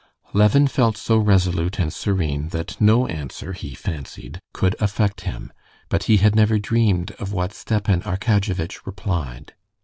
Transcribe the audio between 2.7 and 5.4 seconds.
no answer, he fancied, could affect